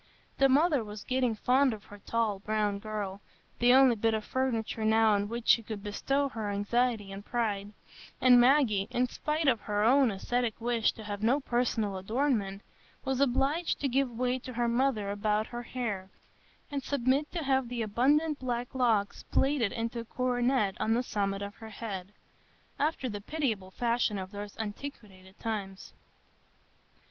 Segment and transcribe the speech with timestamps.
[0.39, 5.11] The mother was getting fond of her tall, brown girl,—the only bit of furniture now
[5.13, 7.71] on which she could bestow her anxiety and pride;
[8.19, 12.63] and Maggie, in spite of her own ascetic wish to have no personal adornment,
[13.05, 16.09] was obliged to give way to her mother about her hair,
[16.71, 21.43] and submit to have the abundant black locks plaited into a coronet on the summit
[21.43, 22.11] of her head,
[22.79, 25.93] after the pitiable fashion of those antiquated times.